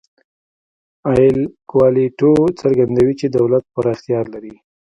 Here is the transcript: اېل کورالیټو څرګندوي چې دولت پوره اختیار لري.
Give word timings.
اېل 1.11 1.39
کورالیټو 1.69 2.31
څرګندوي 2.61 3.13
چې 3.19 3.27
دولت 3.37 3.63
پوره 3.73 3.89
اختیار 3.95 4.25
لري. 4.33 4.55